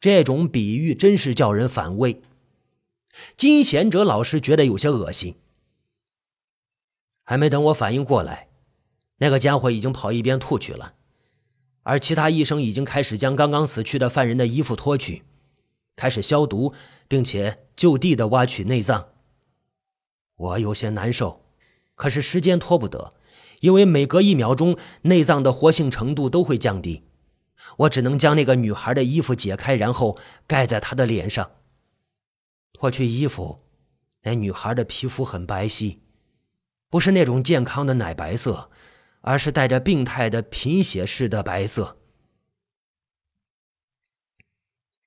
[0.00, 2.22] 这种比喻真是叫人反胃。
[3.36, 5.36] 金贤哲老师觉得有些恶心。
[7.24, 8.48] 还没等我反应过来，
[9.18, 10.94] 那个家伙已经跑一边吐去了，
[11.82, 15.22] 而其他医生已经开始将刚刚死去的犯人的衣服脱去，
[15.94, 16.72] 开始消毒，
[17.06, 19.10] 并且就地的挖取内脏。
[20.36, 21.44] 我有些难受，
[21.94, 23.12] 可是时间拖不得，
[23.60, 27.02] 因为每隔一秒钟，内脏的活性程度都会降低。
[27.78, 31.50] 我只能将那个女孩的衣服解开，然后盖在她的脸上。
[32.72, 33.62] 脱去衣服，
[34.22, 35.98] 那女孩的皮肤很白皙。
[36.88, 38.70] 不是那种健康的奶白色，
[39.20, 41.98] 而是带着病态的贫血似的白色，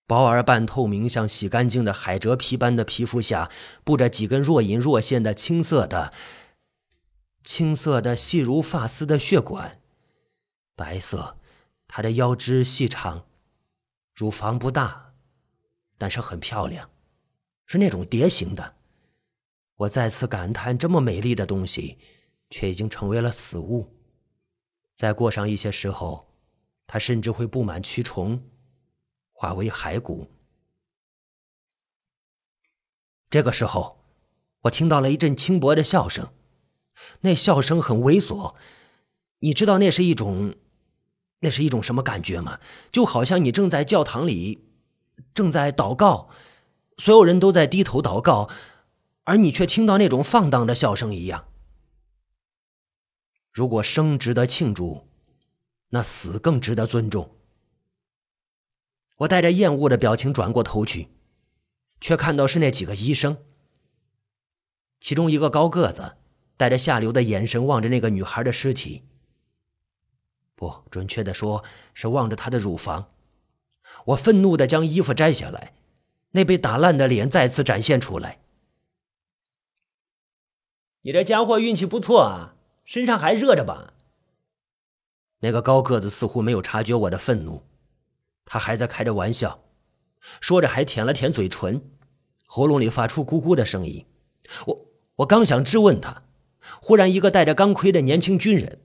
[0.08, 3.52] 薄而半透明，像洗干净的海蜇皮般的皮肤下，
[3.84, 6.14] 布着几根若隐若现的青色的、
[7.44, 9.82] 青色的细如发丝的血管。
[10.76, 11.38] 白色，
[11.96, 13.28] 她的腰肢细长，
[14.16, 15.14] 乳房不大，
[16.00, 16.90] 但是很漂亮，
[17.68, 18.78] 是那种蝶形的。
[19.76, 22.00] 我再次感叹，这么美丽的东西，
[22.50, 23.96] 却已经成为了死物。
[24.96, 26.34] 再过上一些时候，
[26.88, 28.44] 它甚至会布满蛆虫，
[29.32, 30.32] 化为骸骨。
[33.30, 34.04] 这个时候，
[34.62, 36.34] 我听到了一阵轻薄的笑声，
[37.22, 38.56] 那笑声很猥琐。
[39.42, 40.56] 你知道那是一种，
[41.44, 42.60] 那是一种什么感觉吗？
[42.92, 44.66] 就好像你正在教堂里，
[45.36, 46.30] 正在祷告，
[46.98, 48.50] 所有人都在低头祷告。
[49.26, 51.46] 而你却听到那种放荡的笑声一样。
[53.54, 55.08] 如果生值得庆祝，
[55.90, 57.32] 那死更值得尊重。
[59.20, 61.08] 我带着厌恶的表情转过头去，
[62.02, 63.38] 却看到是那几个医生。
[65.00, 66.18] 其中一个高个子，
[66.58, 69.04] 带着下流的眼神望着那个女孩的尸体。
[70.64, 73.12] 不，准确的说是望着他的乳房。
[74.06, 75.74] 我愤怒的将衣服摘下来，
[76.32, 78.40] 那被打烂的脸再次展现出来。
[81.02, 83.94] 你这家伙运气不错啊，身上还热着吧？
[85.40, 87.64] 那个高个子似乎没有察觉我的愤怒，
[88.46, 89.66] 他还在开着玩笑，
[90.40, 91.92] 说着还舔了舔嘴唇，
[92.46, 94.06] 喉咙里发出咕咕的声音。
[94.68, 94.86] 我
[95.18, 96.24] 我刚想质问他，
[96.82, 98.80] 忽然一个戴着钢盔的年轻军人，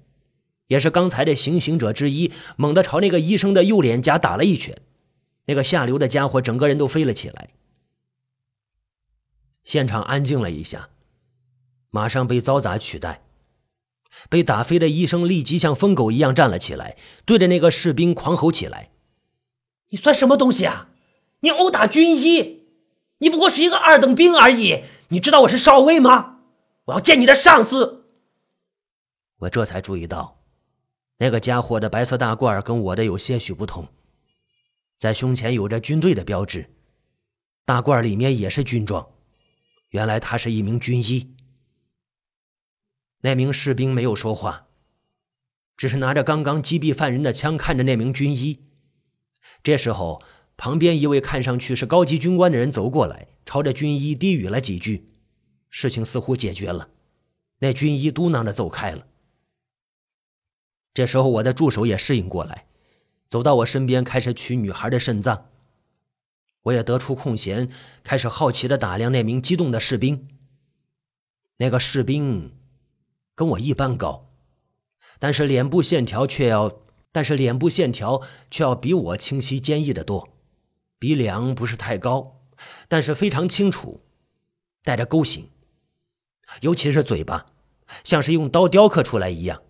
[0.69, 4.81] 也是刚才的行刑者之一，猛地朝那个医生的右脸颊打了一拳，
[5.47, 7.51] 那个下流的家伙整个人都飞了起来。
[9.65, 10.89] 现场安静了一下。
[11.91, 13.23] 马上被嘈杂取代。
[14.29, 18.91] 被打飞的医生立即像疯狗一样站了起来，对着那个士兵狂吼起来
[19.91, 20.89] ：“你算什么东西啊？
[21.41, 22.65] 你殴打军医！
[23.19, 24.83] 你不过是一个二等兵而已！
[25.09, 26.41] 你知道我是少尉吗？
[26.87, 28.07] 我要见你的上司！”
[29.41, 30.38] 我这才注意到，
[31.19, 33.89] 那个家伙的白色大褂跟我的有些许不同，
[34.97, 36.71] 在胸前有着军队的标志，
[37.65, 39.09] 大褂里面也是军装。
[39.91, 41.35] 原来他是一名军医。
[43.23, 44.69] 那名士兵没有说话，
[45.77, 48.61] 只是拿着刚刚击毙犯人的枪看着那名军医。
[49.63, 50.23] 这时候，
[50.57, 55.11] 旁边一位看上去是高级军官的人走过来，朝着军医低语了几句，
[55.69, 56.91] 事情似乎解决了。
[57.59, 59.09] 那军医嘟囔着走开了。
[60.99, 62.67] 这时候，我的助手也适应过来，
[63.29, 65.47] 走到我身边开始取女孩的肾脏。
[66.63, 67.71] 我也得出空闲，
[68.03, 70.27] 开始好奇的打量那名激动的士兵。
[71.59, 72.53] 那个士兵。
[73.37, 74.33] 跟我一般高，
[75.21, 76.81] 但是脸部线条却要，
[77.13, 78.21] 但是脸部线条
[78.51, 80.29] 却要比我清晰坚毅的多。
[80.99, 82.41] 鼻梁不是太高，
[82.89, 84.01] 但是非常清楚，
[84.83, 85.49] 带着勾形，
[86.63, 87.47] 尤其是嘴巴，
[88.03, 89.63] 像是用刀雕刻出来一样。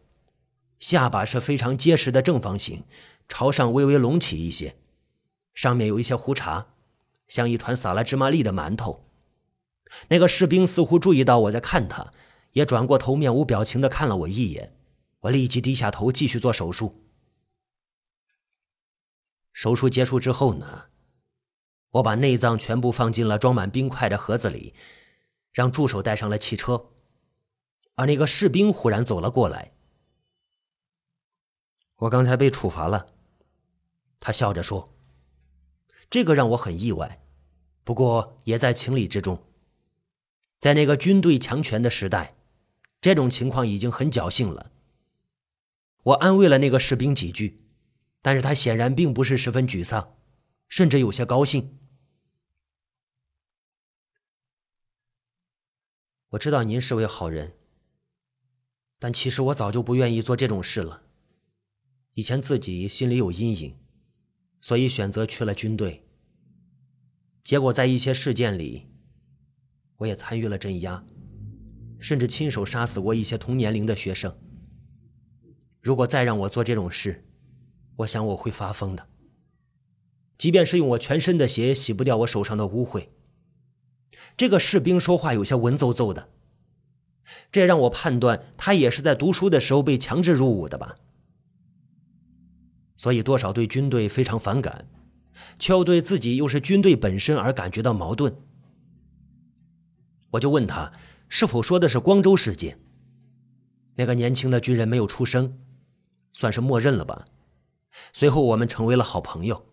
[0.80, 2.84] 下巴是非常结实的正方形，
[3.28, 4.76] 朝上微微隆起一些，
[5.54, 6.66] 上面有一些胡茬，
[7.26, 9.04] 像一团撒了芝麻粒的馒头。
[10.08, 12.12] 那个士兵似乎注意到我在看他。
[12.52, 14.74] 也转过头，面无表情的看了我一眼。
[15.20, 17.04] 我立即低下头，继续做手术。
[19.52, 20.86] 手术结束之后呢，
[21.90, 24.74] 我把内脏全部放进了装满冰块的盒子里，
[25.52, 26.86] 让助手带上了汽车。
[27.94, 29.72] 而那个士兵忽然走了过来。
[31.98, 33.06] 我刚才被处罚了，
[34.18, 34.92] 他笑着说
[36.10, 37.22] ：“这个让我很意外，
[37.84, 39.44] 不过也在情理之中。
[40.58, 42.34] 在那个军队强权的时代。”
[43.00, 44.72] 这种情况已经很侥幸了。
[46.02, 47.62] 我安慰了那个士兵几句，
[48.20, 50.16] 但是他显然并不是十分沮丧，
[50.68, 51.78] 甚至有些高兴。
[56.30, 57.56] 我知道您是位好人，
[58.98, 61.04] 但其实我早就不愿意做这种事了。
[62.18, 63.76] 以前自己心里有阴影，
[64.60, 66.04] 所以选择去了军队。
[67.44, 68.88] 结果在一些事件里，
[69.98, 71.06] 我也参与了镇压，
[72.00, 74.36] 甚至亲手杀死过一些同年龄的学生。
[75.80, 77.24] 如果再让我做这种事，
[77.98, 79.06] 我想我会发疯的。
[80.36, 83.10] 即便是用我全身的血，也洗不掉我手上的污秽。
[84.36, 86.30] 这个士兵说话有些文绉绉的，
[87.52, 90.96] 这让我判断他也是在读书的时候被强制入伍的吧。
[92.98, 94.86] 所以多少对军队非常反感。
[95.56, 98.36] 却又对自己又是军队本身而感觉到矛盾，
[100.30, 100.92] 我就问他
[101.28, 102.80] 是否说的是光州事件。
[103.94, 105.60] 那个年轻的军人没有出声，
[106.32, 107.24] 算是默认了吧。
[108.12, 109.66] 随后我们成为了好朋友。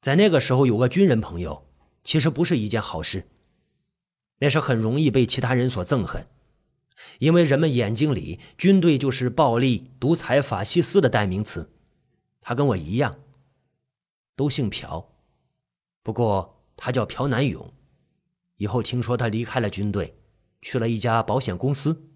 [0.00, 1.68] 在那个时候有个军人朋友，
[2.02, 3.28] 其实不是一件好事，
[4.38, 6.26] 那是很容易被其他人所憎恨，
[7.18, 11.72] 因为人们眼睛里军队就是暴力、独裁、法西斯的代名词。
[12.40, 13.18] 他跟我一样。
[14.36, 15.10] 都姓朴，
[16.04, 17.74] 不过他叫朴南勇。
[18.58, 20.16] 以后听说他离开了军队，
[20.62, 22.08] 去了一家保险公司。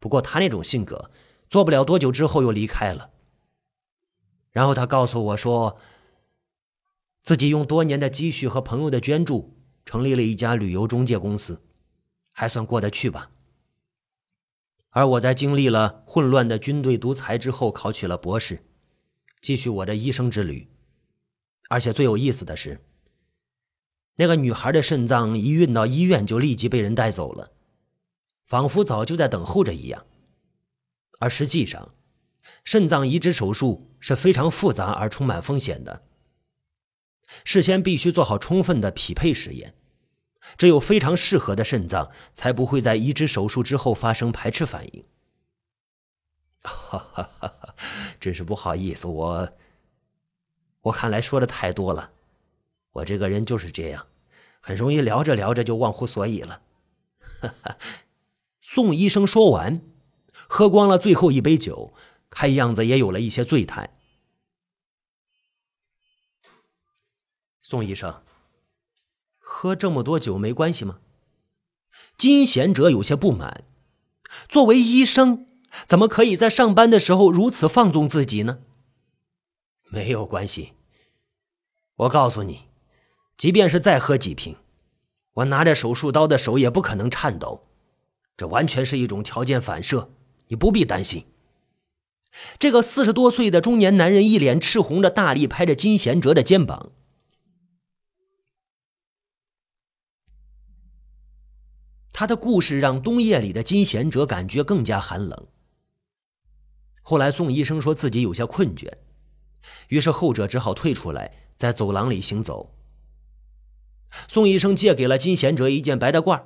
[0.00, 1.10] 不过他那种性格，
[1.50, 3.10] 做不了多久之后又离开了。
[4.52, 5.78] 然后他告诉我说，
[7.22, 9.54] 自己用多年的积蓄和朋友的捐助，
[9.84, 11.62] 成立了一家旅游中介公司，
[12.32, 13.32] 还算过得去吧。
[14.94, 18.60] 而我在经历了混乱的军队独裁之后，考取了博士，
[19.40, 20.70] 继续我的医生之旅。
[21.68, 22.80] 而且最有意思的是，
[24.16, 27.50] 那个女孩的肾脏一运到医院就立即被人带走了，
[28.46, 30.06] 仿佛早就在等候着一样。
[31.18, 31.92] 而实际上，
[32.62, 36.04] 肾脏移植手术是非常复杂而充满风险的，
[37.42, 39.74] 事先必须做好充分的匹配实验，
[40.56, 45.04] 只有非常适合的肾脏才不会在移植手术之后发生排斥反应。
[46.62, 47.74] 哈哈哈哈
[48.18, 49.52] 真是不好意思，我。
[50.82, 52.12] 我看来说的太多了，
[52.92, 54.06] 我这个人就是这样，
[54.60, 56.62] 很容易聊着聊着就忘乎所以了。
[57.40, 57.78] 哈 哈
[58.60, 59.82] 宋医生说完，
[60.48, 61.94] 喝光了最后一杯酒，
[62.30, 63.96] 看样子也有了一些醉态。
[67.60, 68.23] 宋医生，
[69.64, 70.98] 喝这么多酒没关系吗？
[72.18, 73.64] 金贤哲有些不满，
[74.46, 75.46] 作为医生，
[75.86, 78.58] 怎么可以在上班的时候如此放纵自己呢？
[79.84, 80.72] 没有关系。
[81.96, 82.64] 我告诉你，
[83.38, 84.56] 即便是再喝几瓶，
[85.32, 87.64] 我拿着手术刀的手也不可能颤抖。
[88.36, 90.10] 这完全是一种条件反射，
[90.48, 91.24] 你不必担心。
[92.58, 96.92] 这个四十多岁的中年男人一脸赤红的大力拍着金贤哲的肩膀。
[102.16, 105.48] 他的故事让冬夜里的金贤哲感觉更加寒冷。
[107.02, 108.88] 后来宋医生说自己有些困倦。
[109.88, 112.72] 于是后者只好退出来，在走廊里行走。
[114.28, 116.42] 宋医生借给了金贤哲一件白大褂，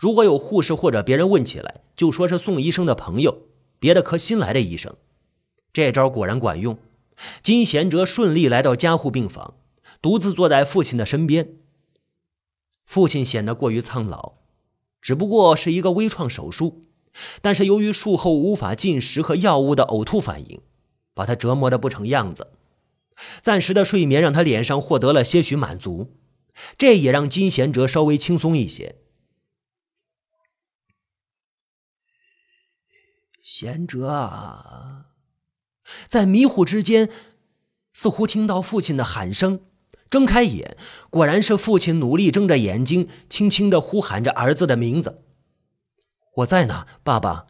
[0.00, 3.42] 如果有护士或者别人问起来，就说是宋医生的朋友，
[3.78, 4.96] 别的科新来的医生。
[5.72, 6.76] 这招果然管用，
[7.44, 9.54] 金贤哲顺利来到加护病房，
[10.02, 11.58] 独自坐在父亲的身边。
[12.84, 14.34] 父亲显得过于苍老，
[15.04, 16.80] 只不过是一个微创手术，
[17.42, 20.62] 但是由于术后无法进食和药物的呕吐反应。
[21.12, 22.54] 把他折磨的不成样子，
[23.40, 26.16] 暂时的睡眠让他脸上获得了些许满足，
[26.76, 28.96] 这也让金贤哲稍微轻松一些。
[33.40, 35.10] 贤哲啊，
[36.08, 37.08] 在迷糊之间，
[37.92, 39.60] 似乎听到父亲的喊声，
[40.14, 40.76] 睁开眼，
[41.10, 45.24] 果然是父亲努力睁着眼睛，轻轻的呼喊着儿子的名字
[46.36, 47.46] ：“我在呢，爸爸。”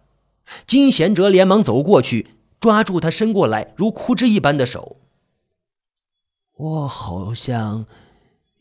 [0.66, 2.28] 金贤哲连忙走过去。
[2.58, 4.96] 抓住他伸过来如枯枝一般的手，
[6.56, 7.84] 我好像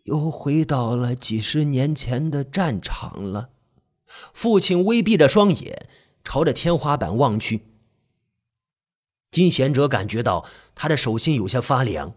[0.04, 3.52] 又回到了几十年前的战场了。
[4.34, 5.88] 父亲微闭着双眼，
[6.26, 7.62] 朝着天花板望去。
[9.32, 10.46] 金贤哲感觉到
[10.76, 12.14] 他的手心有些发凉。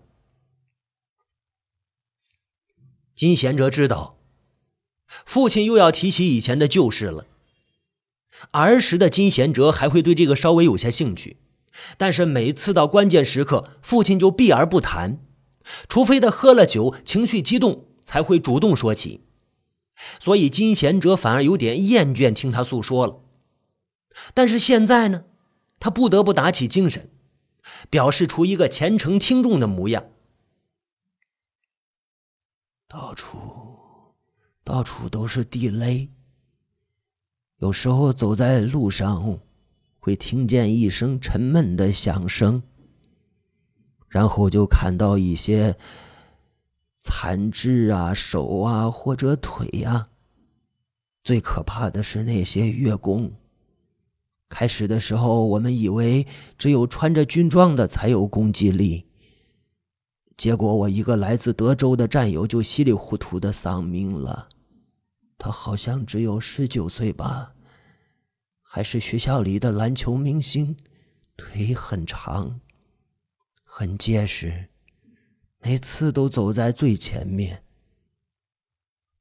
[3.17, 4.19] 金贤哲知道，
[5.25, 7.25] 父亲又要提起以前的旧事了。
[8.51, 11.39] 儿时的金贤哲还会对这个稍微有些兴趣。
[11.97, 15.19] 但是每次到关键时刻，父亲就避而不谈，
[15.89, 19.23] 除非他喝了酒，情绪激动，才会主动说起。
[20.21, 23.21] 所以金贤哲反而有点厌倦听他诉说了。
[24.35, 25.25] 但是现在呢，
[25.81, 27.09] 他不得不打起精神，
[27.89, 30.05] 表示出一个虔诚听众的模样。
[32.89, 33.39] 到处，
[34.63, 36.09] 到处都是地雷，
[37.59, 39.41] 有时候走在路上。
[39.99, 42.63] 会听见一声沉闷的响声，
[44.07, 45.77] 然后就看到一些
[47.01, 50.07] 残肢啊、手啊或者腿呀。
[51.25, 53.33] 最可怕的是那些月宫。
[54.49, 56.25] 开始的时候，我们以为
[56.57, 59.06] 只有穿着军装的才有攻击力。
[60.37, 64.49] 结果，我一个来自德州的战友就稀里糊涂的丧命了。
[65.39, 67.55] 他好像只有十九岁吧，
[68.61, 70.77] 还是学校里的篮球明星，
[71.37, 72.61] 腿很长，
[73.65, 74.69] 很结实。
[75.61, 77.63] 每次都走在最前面。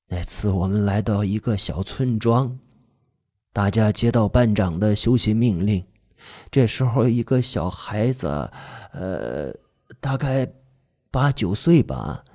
[0.07, 2.59] 那次我们来到一个小村庄，
[3.51, 5.85] 大家接到班长的休息命令。
[6.51, 8.27] 这时候，一个小孩子，
[8.91, 9.53] 呃，
[9.99, 10.47] 大概
[11.15, 12.25] 八九岁吧，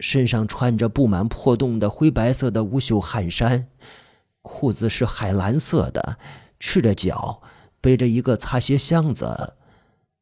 [0.00, 3.68] 身上穿着布满破洞的灰白色的无袖汗衫，
[4.40, 6.16] 裤子是海蓝色的，
[6.58, 7.42] 赤着脚，
[7.82, 9.56] 背着一个擦鞋箱子。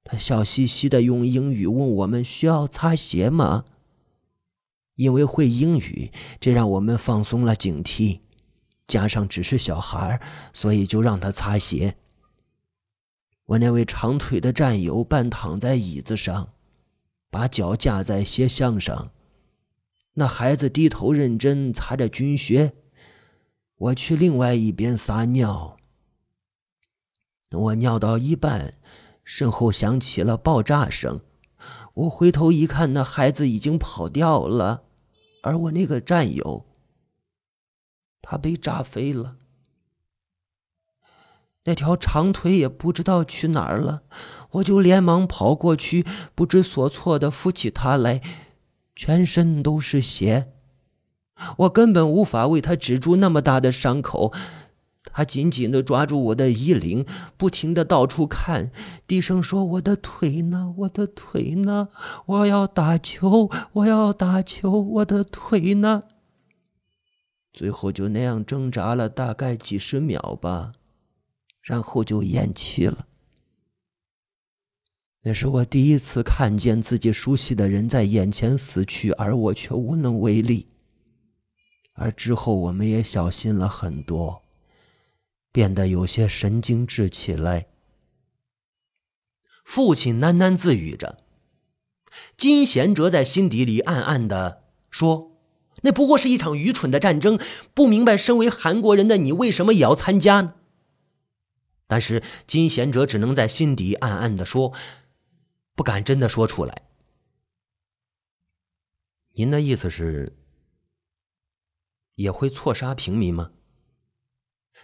[0.02, 3.64] 他笑嘻嘻的用英语问我们：“需要擦鞋吗？”
[4.98, 6.10] 因为会英语，
[6.40, 8.18] 这让我们放松了警惕。
[8.88, 10.20] 加上只是小孩，
[10.52, 11.94] 所以就让他擦鞋。
[13.46, 16.48] 我那位长腿的战友半躺在椅子上，
[17.30, 19.12] 把脚架在鞋箱上。
[20.14, 22.74] 那孩子低头认真擦着军靴。
[23.76, 25.78] 我去另外一边撒尿。
[27.48, 28.74] 等我尿到一半。
[29.22, 31.20] 身后响起了爆炸声，
[31.94, 34.82] 我回头一看，那孩子已经跑掉了，
[35.44, 36.66] 而我那个战友，
[38.20, 39.36] 他被炸飞了。
[41.62, 44.02] 那条长腿也不知道去哪儿了，
[44.52, 46.04] 我就连忙跑过去，
[46.34, 48.20] 不知所措的扶起他来，
[48.94, 50.52] 全身都是血，
[51.58, 54.32] 我根本无法为他止住那么大的伤口。
[55.12, 57.06] 他紧紧地抓住我的衣领，
[57.38, 58.70] 不停地到处看，
[59.06, 60.74] 低声说：“我的腿呢？
[60.76, 61.88] 我的腿呢？
[62.26, 63.50] 我要打球！
[63.72, 64.70] 我要打球！
[64.70, 66.02] 我的腿呢？”
[67.52, 70.72] 最后就那样挣扎了大概几十秒吧，
[71.62, 73.06] 然后就咽气了。
[75.22, 80.68] 那是我第一次看见自己熟悉的人在眼前死去，而我却无能为力。
[81.94, 84.42] 而之后，我们也小心了很多。
[85.52, 87.66] 变得有些神经质起来。
[89.64, 91.18] 父亲喃喃自语着，
[92.36, 95.32] 金贤哲在心底里暗暗的说
[95.82, 97.36] ：“那不过是一场愚蠢的战争，
[97.74, 100.54] 不明白身为韩国人的你为什么也要参加呢？”
[101.88, 104.72] 但是金贤哲只能在心底暗暗的说，
[105.80, 106.82] 不敢真的说出来。
[109.32, 110.36] 您的意思是，
[112.16, 113.52] 也会错杀平民吗？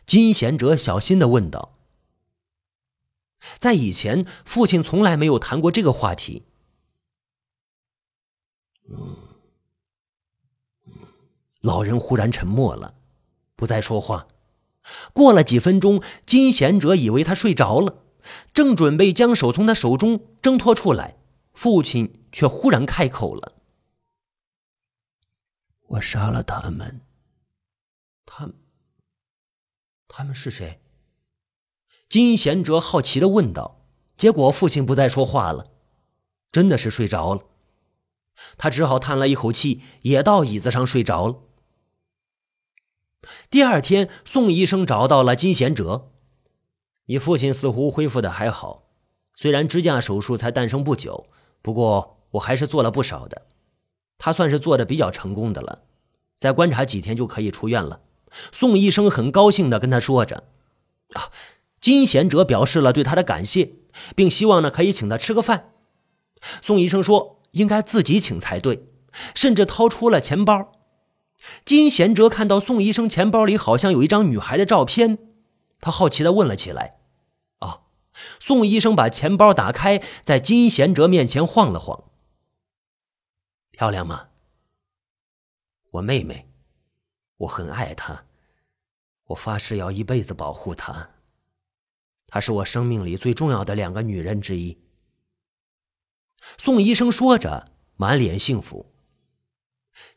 [0.07, 1.77] 金贤哲小心的问道
[3.61, 6.47] ：“在以前，父亲从来没有谈过这个话题。”，
[11.61, 12.95] 老人忽然沉默了，
[13.55, 14.29] 不再说话。
[15.13, 18.06] 过了几分钟，金贤哲以为他睡着了，
[18.53, 21.19] 正准备将手从他手中挣脱出来，
[21.53, 23.55] 父亲却忽然开口了
[25.89, 27.01] ：“我杀了他们。”
[28.27, 28.51] 他。
[30.09, 30.81] 他们是谁？
[32.09, 33.83] 金贤哲好奇的问道。
[34.17, 35.73] 结果父亲不再说话了，
[36.51, 37.43] 真的是睡着了。
[38.57, 41.43] 他只好叹了一口气，也到椅子上睡着了。
[43.51, 46.13] 第二天，宋医生找到了金贤哲
[47.07, 48.85] ：“你父亲似乎恢复的还好，
[49.35, 51.27] 虽然支架手术才诞生不久，
[51.63, 53.43] 不过我还是做了不少的。
[54.19, 55.83] 他算是做的比较成功的了，
[56.39, 58.01] 再观察几天就可以出院了。”
[58.53, 60.45] 宋医生很高兴的跟他说着
[61.15, 61.31] ：“啊，
[61.81, 63.73] 金贤哲表示了对他的感谢，
[64.15, 65.73] 并希望呢可以请他吃个饭。”
[66.61, 68.89] 宋医生说：“应该自己请才对，
[69.35, 70.73] 甚至掏出了钱包。”
[71.65, 75.19] 金贤哲看到宋医生钱包里好像有一张女孩的照片，
[75.81, 77.01] 他好奇的问了起来
[77.61, 77.83] ：“啊？”
[78.41, 82.11] 宋医生把钱包打开，在金贤哲面前晃了晃
[83.71, 84.29] ：“漂亮吗？
[85.93, 86.51] 我妹妹。”
[87.41, 88.25] 我很爱她，
[89.25, 91.11] 我发誓要一辈子保护她。
[92.27, 94.79] 她是我生命里最重要的两个女人之一。
[96.57, 98.95] 宋医生说着，满脸幸福。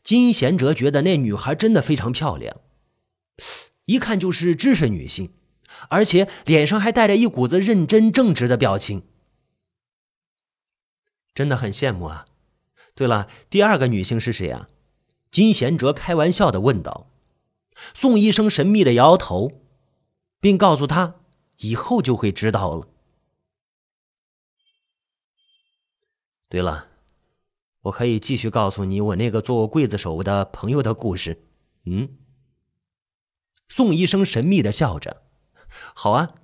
[0.02, 2.62] 金贤哲觉得那女孩真的非常漂亮，
[3.84, 5.34] 一看就是知识女性，
[5.88, 9.02] 而且脸上还带着一股子认真正直的表情，
[11.34, 12.26] 真的很羡慕啊。
[12.94, 14.68] 对了，第二个女性是谁啊？
[15.30, 17.06] 金贤哲开玩笑的问道。
[17.94, 19.50] 宋医生神秘的摇摇头，
[20.38, 21.14] 并告诉他
[21.58, 22.88] ：“以后就会知道了。”
[26.50, 26.88] 对了，
[27.82, 31.46] 我可以继续告诉你我那个做过刽子手的朋友的故事。
[31.84, 32.18] 嗯，
[33.68, 35.22] 宋医生神秘的笑着。
[35.94, 36.34] 好啊。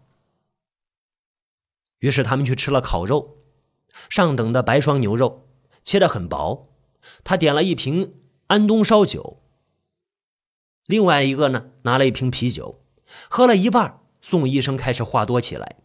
[1.98, 3.38] 于是他们去吃了烤肉，
[4.08, 5.48] 上等的白霜牛肉，
[5.82, 6.72] 切的很薄。
[7.24, 9.42] 他点了一瓶安东烧酒。
[10.86, 12.84] 另外一个呢，拿了一瓶啤酒，
[13.28, 15.76] 喝了一半，宋医生开始话多起来。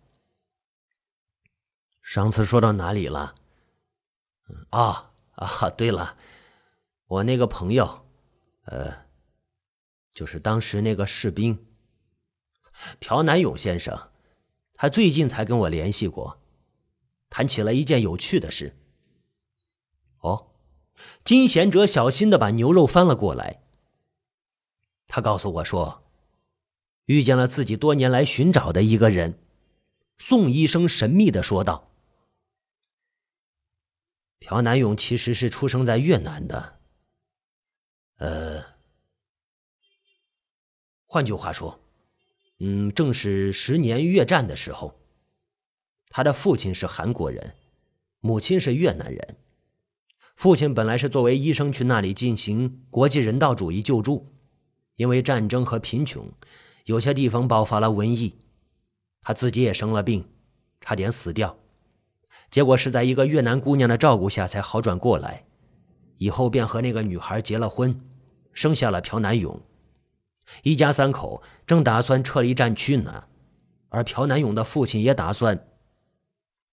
[2.02, 3.36] 上次说到哪里了？
[4.72, 6.18] 啊啊，对了，
[7.06, 8.06] 我那个朋友，
[8.66, 9.06] 呃，
[10.14, 11.66] 就是当时那个士兵，
[13.00, 14.10] 朴南勇先生，
[14.74, 16.40] 他最近才跟我联系过，
[17.30, 18.76] 谈起了一件有趣的事。
[20.20, 20.52] 哦，
[21.24, 23.62] 金贤哲小心的把牛肉翻了过来。
[25.08, 26.04] 他告诉我说，
[27.06, 29.40] 遇见了自己多年来寻找的一个人。
[30.18, 31.92] 宋医生神秘的说道
[34.40, 36.80] ：“朴南勇其实是出生在越南的。
[38.18, 38.64] 呃，
[41.08, 41.80] 换句话说，
[42.64, 45.00] 嗯，正是十年越战的时候，
[46.10, 47.56] 他的父亲是韩国人，
[48.20, 49.38] 母亲是越南人。
[50.36, 54.32] 父亲本来是作为医生去那里进行国际人道主义救助。”
[54.98, 56.32] 因为战争和贫穷，
[56.86, 58.36] 有些地方爆发了瘟疫，
[59.24, 60.30] 他自己也生了病，
[60.80, 61.58] 差点死掉。
[62.52, 65.46] 结果是在一个越南姑娘的照顾下才好转过来，
[66.18, 68.00] 以后便和那个女孩结了婚，
[68.54, 69.60] 生下了朴南勇。
[70.64, 73.26] 一家三口正打算撤离战区呢，
[73.90, 75.68] 而朴南勇的父亲也打算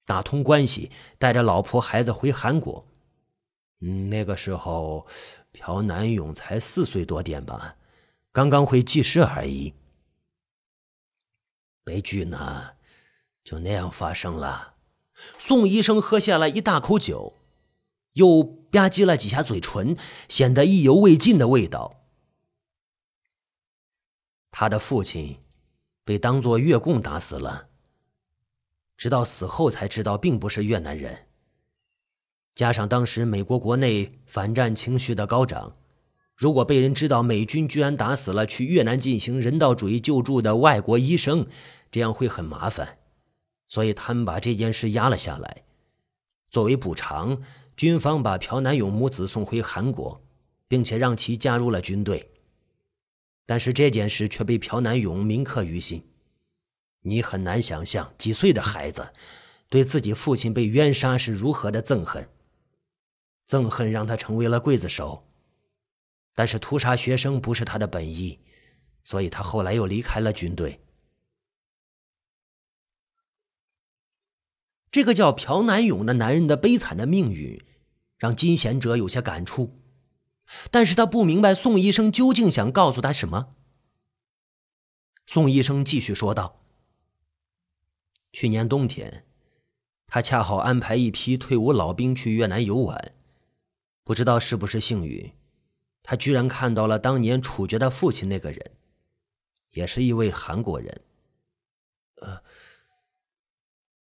[0.04, 2.86] 打通关系，带着老婆孩子回韩国。
[3.80, 5.06] 嗯，那个时候
[5.52, 7.76] 朴南勇才四岁多点吧。
[8.32, 9.74] 刚刚会记事而已，
[11.82, 12.72] 悲剧呢，
[13.42, 14.74] 就那样发生了。
[15.38, 17.34] 宋医生喝下了一大口酒，
[18.12, 19.96] 又吧唧了几下嘴唇，
[20.28, 21.97] 显得意犹未尽的味道。
[24.50, 25.38] 他的父亲
[26.04, 27.68] 被当作越共打死了，
[28.96, 31.26] 直到死后才知道并不是越南人。
[32.54, 35.76] 加上当时美国国内反战情绪的高涨。
[36.34, 41.48] 如果被人知道美军居然打死了去越南进行人道主义救助的外国医生，
[41.90, 42.98] 这样会很麻烦，
[43.66, 45.64] 所以他们把这件事压了下来。
[46.48, 47.42] 作为补偿，
[47.76, 50.22] 军方把朴南勇母子送回韩国，
[50.68, 52.30] 并且让其加入了军队。
[53.50, 56.04] 但是这件事却被朴南勇铭刻于心。
[57.00, 59.10] 你很难想象几岁的孩子
[59.70, 62.28] 对自己父亲被冤杀是如何的憎恨，
[63.48, 65.26] 憎恨让他成为了刽子手。
[66.34, 68.38] 但是屠杀学生不是他的本意，
[69.02, 70.82] 所以他后来又离开了军队。
[74.90, 77.58] 这个叫朴南勇的男人的悲惨的命运，
[78.18, 79.74] 让金贤哲有些感触，
[80.70, 83.54] 但是他不明白宋医生究竟想告诉他什么。
[85.26, 86.60] 宋医生继续说道
[88.32, 89.26] ：“去年冬天，
[90.06, 93.14] 他恰好安排一批退伍老兵去越南游玩，
[94.04, 95.32] 不知道是不是幸运。”
[96.02, 98.70] 他居然看到了当年处决他父亲那个人，
[99.72, 101.02] 也是一位韩国人。
[102.22, 102.42] 呃，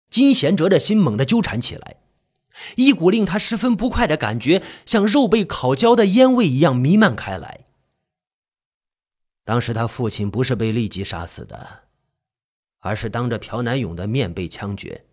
[0.08, 1.99] 金贤哲的心猛地纠缠起来，
[2.76, 7.66] 一股令他十分不快的感觉，像肉被烤焦的烟味一样弥漫开来。
[9.44, 11.84] 当时他父亲不是被立即杀死的，
[12.78, 15.04] 而是当着朴南勇的面被枪决。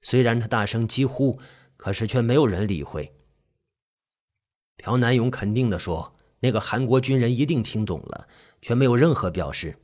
[0.00, 1.38] 虽然他大声疾呼，
[1.76, 3.14] 可是却没有人理会。
[4.78, 8.26] 朴南勇肯定地说：“那个韩国军人一定听懂了，
[8.60, 9.78] 却没有任何表示。”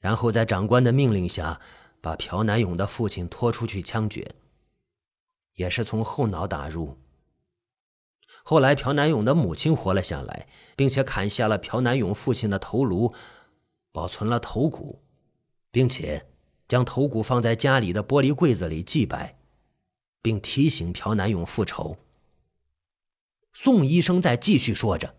[0.00, 1.60] 然后在长官的命令下，
[2.00, 4.34] 把朴南勇的父亲拖出去枪决，
[5.60, 6.96] 也是从后脑打入。
[8.42, 13.12] 后来，朴南勇的母亲活了下来，并且砍下了朴南勇父亲的头颅，
[13.92, 15.02] 保存了头骨，
[15.70, 16.26] 并且
[16.66, 19.38] 将头骨放在家里的玻璃柜子里祭拜，
[20.22, 21.98] 并提醒朴南勇复仇。
[23.52, 25.14] 宋医生在继续说着，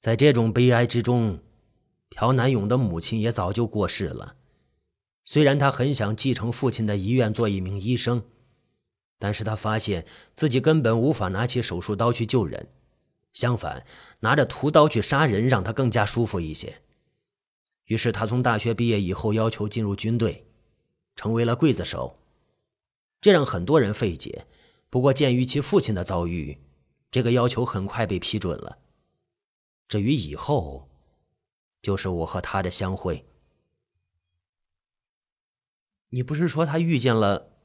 [0.00, 1.40] 在这种悲哀之中，
[2.08, 4.36] 朴南勇的母亲也早就过世了。
[5.26, 8.24] 虽然他很想继承父亲的遗愿，做一名医生，
[9.18, 12.68] 但是他发现自己根本无法拿起手术刀去救人，
[13.32, 13.84] 相反，
[14.20, 16.80] 拿着屠刀去杀人让他更加舒服一些。
[17.86, 20.46] 于是，他从大学毕业以后要求进入军队，
[21.16, 22.16] 成为了刽子手，
[23.20, 24.46] 这让很多人费解。
[24.90, 26.58] 不过，鉴于其父亲的遭遇，
[27.10, 28.78] 这个要求很快被批准了。
[29.88, 30.88] 至于以后，
[31.80, 33.24] 就是我和他的相会。
[36.10, 37.57] 你不是说他遇见了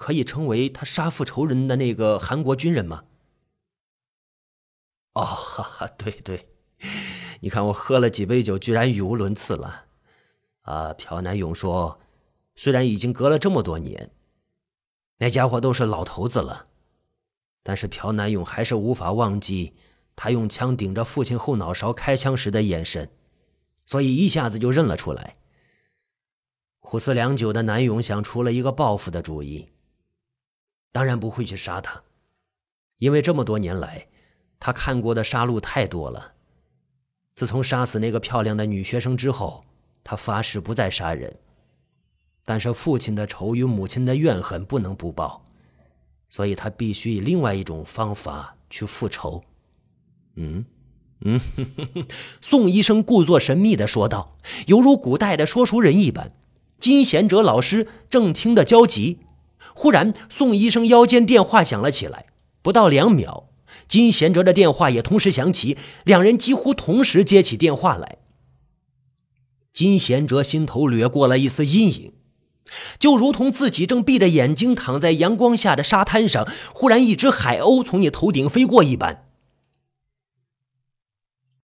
[0.00, 3.04] 可以成为他杀父仇人的那个韩国军人吗？
[5.12, 6.48] 哦， 哈哈，对对，
[7.40, 9.84] 你看我喝了几杯酒，居然语无伦次了。
[10.62, 12.00] 啊，朴南勇说，
[12.56, 14.10] 虽然已经隔了这么多年，
[15.18, 16.64] 那家伙都是老头子了，
[17.62, 19.74] 但是朴南勇还是无法忘记
[20.16, 23.10] 他用枪顶着父亲后脑勺开枪时的眼神，
[23.84, 25.34] 所以一下子就认了出来。
[26.78, 29.68] 苦思良久的南勇想出了一个报复的主意。
[30.92, 32.02] 当然不会去杀他，
[32.98, 34.08] 因为这么多年来，
[34.58, 36.32] 他看过的杀戮太多了。
[37.34, 39.64] 自从杀死那个漂亮的女学生之后，
[40.02, 41.38] 他发誓不再杀人。
[42.44, 45.46] 但是父亲的仇与母亲的怨恨不能不报，
[46.28, 49.44] 所以他必须以另外一种方法去复仇。
[50.34, 50.64] 嗯，
[51.20, 51.40] 嗯，
[52.42, 56.32] 宋医生故作神秘的说道，犹如古代的说书人一般。
[56.80, 59.18] 金贤哲老师正听得焦急。
[59.80, 62.26] 忽然，宋医生腰间电话响了起来。
[62.60, 63.44] 不到两秒，
[63.88, 68.18] 金贤哲的电话也同时响起，两人几乎同时接起电话来。
[69.72, 72.12] 金贤哲心头掠过了一丝阴影，
[72.98, 79.29] 就如同自己正闭着眼睛躺在阳光下的沙滩上，忽然一只海鸥从你头顶飞过一般。